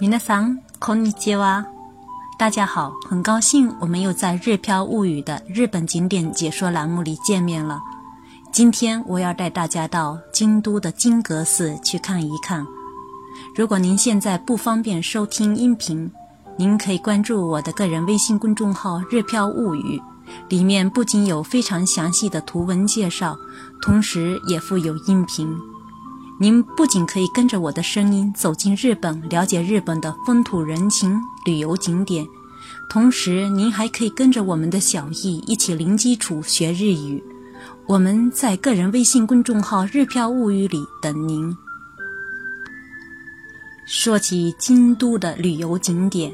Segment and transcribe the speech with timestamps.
[0.00, 1.66] 皆さん、こんにちは。
[2.38, 7.80] 大家好，很高兴我们又在《日飘物语》的日本景点解说栏目里见面了。
[8.52, 12.66] 今天我要带大家到京都的金阁寺去看一看。
[13.54, 16.10] 如果您现在不方便收听音频，
[16.56, 20.02] 您可以关注我的个人微信公众号“日飘物语”，
[20.50, 23.36] 里面不仅有非常详细的图文介绍，
[23.80, 25.56] 同时也附有音频。
[26.39, 32.27] 您不仅可以跟着我的声音走进日本，了解日本的风土人情、旅游景点，
[32.89, 37.23] 同时您还可以跟着我们的小易一起零基础学日语。
[37.87, 41.57] 我们在个人微信公众号“日飘物语”里等您。
[43.87, 46.31] 说起京都的旅游景点，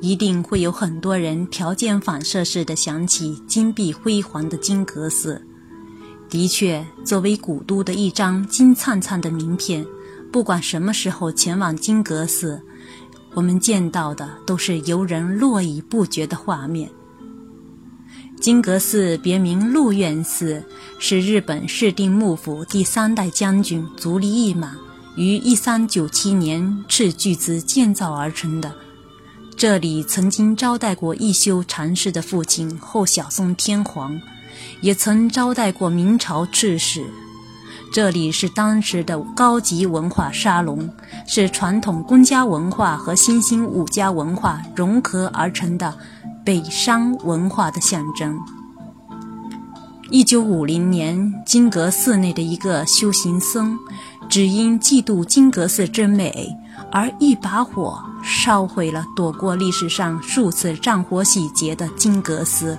[0.00, 5.44] 一定会有很多人条件反射似的想起金碧辉煌的金阁寺。
[6.32, 9.84] 的确，作为古都的一张金灿灿的名片，
[10.32, 12.58] 不管什么时候前往金阁寺，
[13.34, 16.90] 我们见到的都是游人络绎不绝的画面。
[18.40, 20.64] 金阁寺别名鹿苑寺，
[20.98, 24.74] 是日本室町幕府第三代将军足利义满
[25.18, 28.72] 于1397年斥巨资建造而成的。
[29.54, 34.18] 这里曾经招待过一休禅师的父亲后小松天皇。
[34.80, 37.04] 也曾招待过明朝刺史，
[37.92, 40.88] 这里是当时的高级文化沙龙，
[41.26, 45.94] 是传统公家文化和新兴武家文化融合而成的
[46.44, 48.38] 北山文化的象征。
[50.10, 53.78] 一九五零年，金阁寺内的一个修行僧，
[54.28, 56.54] 只因嫉妒金阁寺之美，
[56.90, 62.76] 而一把火烧毁了躲过历史上数次战火洗劫的金阁寺。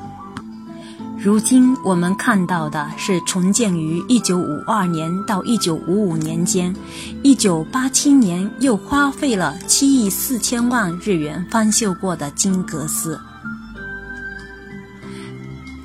[1.24, 6.76] 如今我们看到的是重建于1952年到1955年间
[7.24, 13.18] ，1987年又花费了7亿4千万日元翻修过的金阁寺。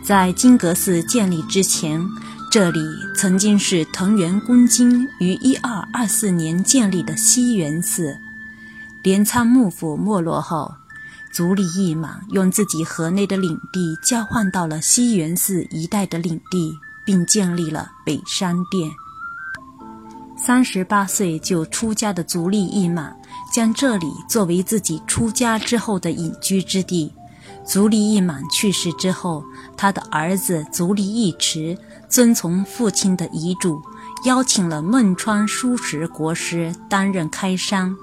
[0.03, 2.05] 在金阁寺建立之前，
[2.51, 2.81] 这里
[3.15, 8.19] 曾经是藤原公津于1224年建立的西园寺。
[9.05, 10.75] 镰仓幕府没落后。
[11.39, 16.77] 足利义满用自己河内的领地交换到了西园寺一带的领地，
[17.07, 18.91] 并建立了北山殿。
[20.37, 23.17] 三十八岁就出家的足利义满
[23.55, 27.13] 将这里作为自己出家之后的隐居之地。
[27.65, 29.45] 足利义满去世之后，
[29.77, 31.79] 他的儿子足利义持
[32.09, 33.81] 遵从父亲的遗嘱，
[34.25, 37.95] 邀请了孟川书实国师担任开山，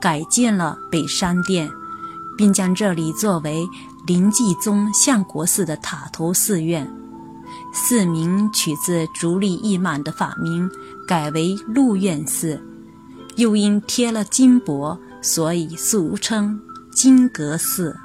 [0.00, 1.70] 改建了北山殿。
[2.42, 3.64] 并将这里作为
[4.04, 6.92] 临济宗相国寺的塔头寺院，
[7.72, 10.68] 寺名取自足利义满的法名，
[11.06, 12.60] 改为鹿苑寺。
[13.36, 16.60] 又因贴了金箔，所以俗称
[16.90, 17.96] 金阁寺。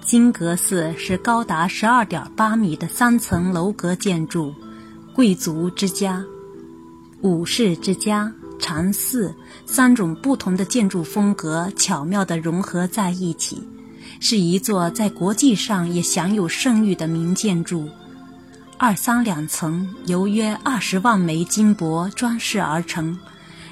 [0.00, 4.54] 金阁寺是高达十二点八米的三层楼阁建筑，
[5.12, 6.24] 贵族之家，
[7.22, 8.32] 武士之家。
[8.58, 13.62] 禅寺三种不同的建筑风格巧妙地融合在一起，
[14.20, 17.88] 是一座在国际上也享有盛誉的名建筑。
[18.76, 23.18] 二三两层，由约二十万枚金箔装饰而成，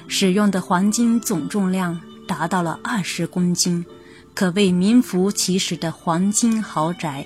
[0.07, 3.85] 使用的黄金总重量达到了二十公斤，
[4.33, 7.25] 可谓名副其实的黄金豪宅。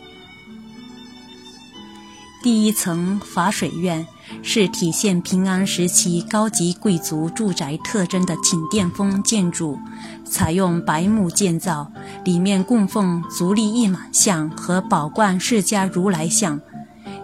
[2.44, 4.06] 第一层法水院
[4.44, 9.78] 是体现平安时期高级贵族住宅特征的寝殿风建筑，
[10.26, 11.92] 采用白木建造，
[12.24, 16.60] 里面供奉足利义满像和宝冠释迦如来像。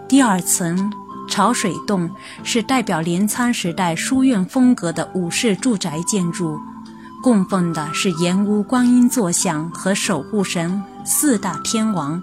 [0.08, 0.92] 第二层
[1.28, 2.10] 潮水洞
[2.42, 6.58] 是代表镰仓时代书院风格的武士住宅建筑，
[7.22, 12.22] 供奉的是岩屋观音坐像和守护神四大天王。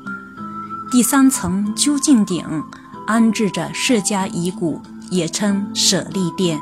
[0.91, 2.63] 第三层究竟顶。
[3.06, 6.60] 安置着释迦遗骨，也称舍利殿，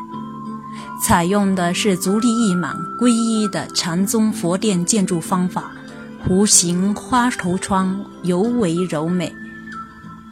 [1.01, 5.71] 采用的是足利义满皈依的禅宗佛殿建筑方法，
[6.27, 9.33] 弧形花头窗尤为柔美。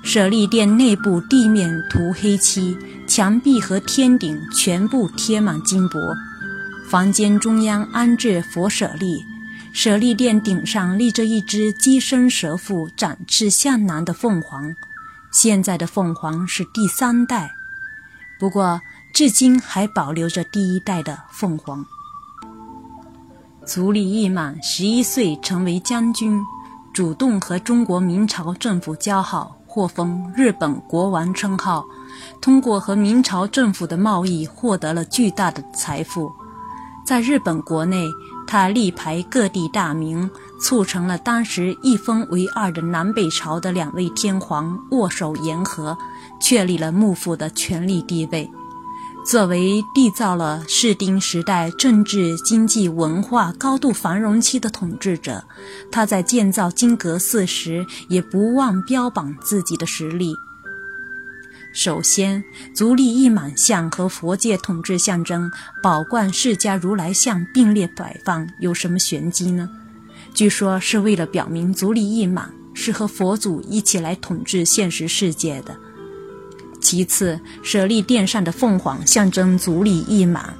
[0.04, 2.76] 舍利殿内部地面涂黑漆，
[3.08, 6.00] 墙壁和天顶全部贴满金箔。
[6.90, 9.24] 房间中央安置佛舍利，
[9.72, 14.74] 舍利殿顶上立着一只鸡身蛇腹、展翅向南的凤凰。
[15.32, 17.50] 现在的凤凰是第三代，
[18.40, 18.82] 不过
[19.14, 21.86] 至今还保留着第一代的凤凰。
[23.66, 26.42] 足利义满十一岁成为将军，
[26.94, 31.86] 主动和中国明朝政府交好，获封日本国王称号。
[32.42, 36.30] 通过和明朝政府的贸易，获得了巨大的财富。
[37.06, 38.06] 在日本国内，
[38.48, 40.30] 他力排各地大名，
[40.60, 45.98] 促成了当时一分为二的南北朝的两位天皇握手言和，
[46.42, 48.50] 确立了幕府的权力地位。
[49.24, 55.44] 作为缔造了室町时代政治、经济、文化高度繁荣期的统治者，
[55.92, 60.36] 他在建造金阁寺时也不忘标榜自己的实力。
[61.74, 65.50] 首先，足利义满像和佛界统治象征
[65.82, 69.70] 宝冠释迦如来像并列摆放，有什么玄机呢？
[70.34, 75.76] 据说是为了表明足利义满是和佛祖一起来统治现实世界的。
[76.82, 80.54] 其次，舍利殿上的凤凰象征足利义满。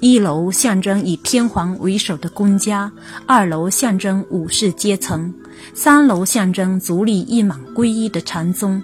[0.00, 2.90] 一楼象征以天皇为首的公家，
[3.24, 5.32] 二楼象征武士阶层，
[5.74, 8.82] 三楼象征足利义满皈依的禅宗。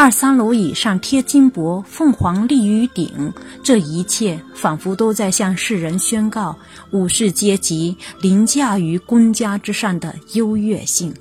[0.00, 3.30] 二三楼以上贴金箔，凤凰立于顶，
[3.62, 6.56] 这一切仿佛都在向世人宣告
[6.90, 11.12] 武士阶级凌驾于公家之上的优越性。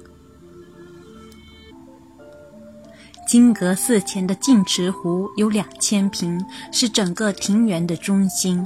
[3.28, 6.42] 金阁寺前的净池湖有两千平，
[6.72, 8.66] 是整个庭园的中心。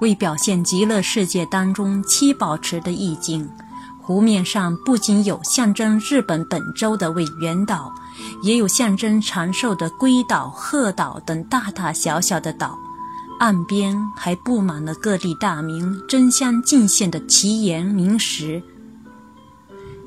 [0.00, 3.48] 为表现极乐世界当中七宝池的意境，
[4.02, 7.94] 湖面上不仅有象征日本本州的尾原岛，
[8.42, 12.78] 也有象征长寿的龟岛、鹤岛等大大小小的岛。
[13.38, 18.62] 岸边还布满了各地大名争相进献的奇岩名石。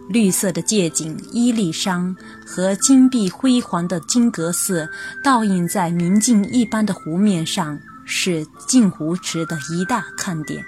[0.08, 4.90] 绿色的界景伊利山和金碧辉煌的金阁寺
[5.24, 10.64] 倒映在明镜一般的湖面上，是镜湖池的一大看点。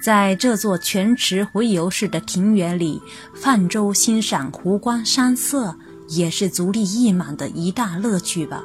[0.00, 3.02] 在这座全池回游式的庭园里，
[3.34, 5.76] 泛舟欣赏湖光山色，
[6.08, 8.62] 也是足利义满的一大乐趣吧。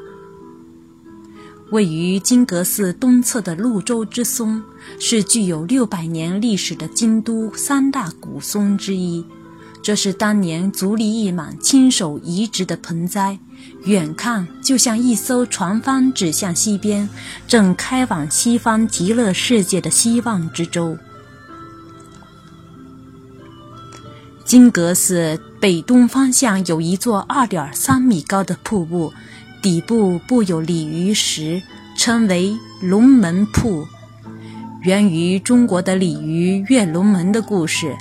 [1.71, 4.61] 位于金阁寺东侧的鹿洲之松，
[4.99, 9.25] 是具有六百年历史的京都三大古松之一。
[9.81, 13.39] 这是当年足利义满亲手移植的盆栽，
[13.85, 17.09] 远看就像一艘船帆指向西边，
[17.47, 20.97] 正开往西方极乐世界的希望之舟。
[24.51, 29.13] 金阁寺北东方向有一座二点三米高的瀑布，
[29.61, 31.61] 底部布有鲤鱼石，
[31.95, 33.87] 称为龙门瀑，
[34.81, 37.95] 源于中国的鲤鱼跃龙门的故事。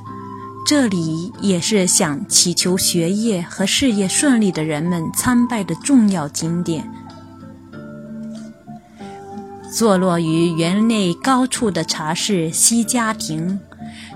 [0.67, 6.91] 这里也是想祈求学业和事业顺利的人们参拜的重要景点。
[9.73, 13.61] 坐落于园内高处的茶室西家亭，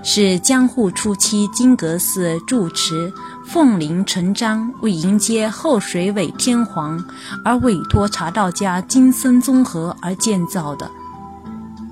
[0.07, 3.11] 是江户初期金阁寺住持
[3.43, 7.03] 凤林成章为迎接后水尾天皇
[7.43, 10.89] 而委托茶道家金森宗和而建造的。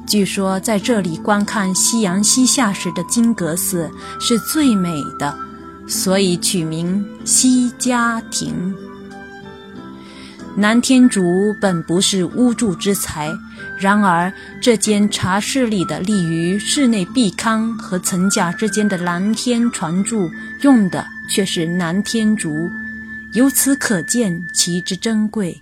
[0.05, 3.89] 据说在这里观看夕阳西下时的金阁寺
[4.19, 5.35] 是最美的，
[5.87, 8.75] 所以取名西家亭。
[10.55, 13.31] 南天竹本不是屋柱之材，
[13.79, 20.29] 然而这间茶室里的立于室内壁龛和层架之间的蓝天床柱
[20.61, 22.69] 用的却是南天竹，
[23.33, 25.59] 由此可见其之珍贵。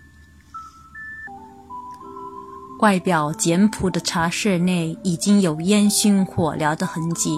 [2.82, 7.38] 外表简朴的茶室内已经有烟熏火燎的痕迹，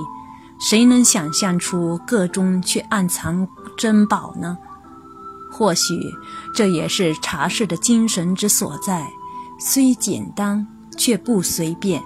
[0.60, 4.58] 谁能想象出个中却暗藏珍宝呢？
[5.54, 6.12] 或许
[6.56, 9.06] 这也是茶室的精神之所在，
[9.60, 10.66] 虽简单
[10.98, 12.02] 却不随便。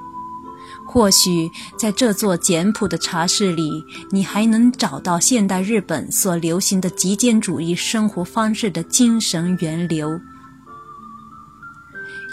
[0.86, 10.20] 或许在这座简朴的茶室里，你还能找到现代日本所流行的极简主义生活方式的精神源流。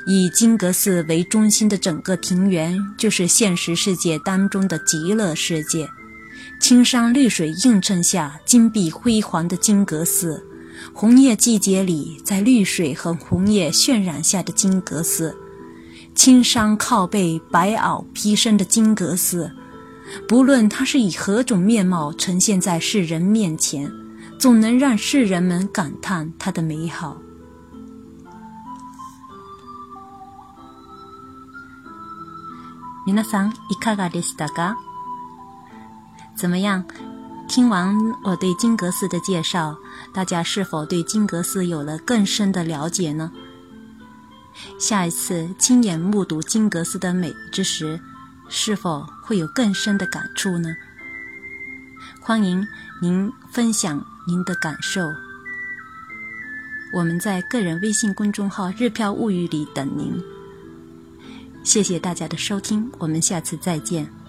[0.07, 5.89] 以金阁寺为中心的整个庭园，就是现实世界当中的极乐世界。
[6.61, 10.39] 青山绿水映衬下，金碧辉煌的金阁寺；
[10.94, 15.34] 红叶季节里，在绿水和红叶渲染下的金阁寺；
[16.16, 19.52] 青山靠背，白袄披身的金阁寺。
[20.28, 23.92] 不论它是以何种面貌呈现在世人面前，
[24.40, 27.18] 总能让世人们感叹它的美好。
[33.06, 34.76] 皆さんいかがでしたか？
[36.36, 36.86] 怎么样？
[37.47, 39.77] 听完我对金阁寺的介绍，
[40.13, 43.31] 大家是否对金阁寺有了更深的了解呢？
[44.79, 48.01] 下一次亲眼目睹金阁寺的美之时，
[48.49, 50.75] 是否会有更深的感触呢？
[52.21, 52.67] 欢迎
[53.01, 55.13] 您分享您的感受。
[56.93, 60.21] 我们在个人微信公众号“日票物语”里等您。
[61.63, 64.24] 谢谢大家的收听，我们下次再见。